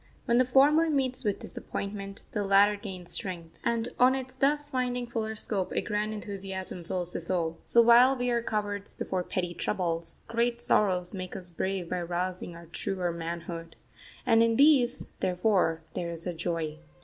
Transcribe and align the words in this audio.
When 0.25 0.39
the 0.39 0.45
former 0.45 0.89
meets 0.89 1.23
with 1.23 1.37
disappointment, 1.37 2.23
the 2.31 2.43
latter 2.43 2.75
gains 2.75 3.11
strength, 3.11 3.59
and 3.63 3.87
on 3.99 4.15
its 4.15 4.35
thus 4.35 4.67
finding 4.67 5.05
fuller 5.05 5.35
scope 5.35 5.71
a 5.73 5.81
grand 5.83 6.11
enthusiasm 6.11 6.83
fills 6.83 7.13
the 7.13 7.21
soul. 7.21 7.59
So 7.65 7.83
while 7.83 8.17
we 8.17 8.31
are 8.31 8.41
cowards 8.41 8.93
before 8.93 9.21
petty 9.23 9.53
troubles, 9.53 10.21
great 10.27 10.59
sorrows 10.59 11.13
make 11.13 11.35
us 11.35 11.51
brave 11.51 11.87
by 11.91 12.01
rousing 12.01 12.55
our 12.55 12.65
truer 12.65 13.11
manhood. 13.11 13.75
And 14.25 14.41
in 14.41 14.55
these, 14.55 15.05
therefore, 15.19 15.83
there 15.93 16.09
is 16.09 16.25
a 16.25 16.33
joy. 16.33 16.79